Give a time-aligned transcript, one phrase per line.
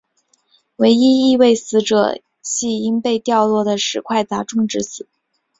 [0.77, 5.07] 唯一一位死者系因被掉落的石块砸中致死。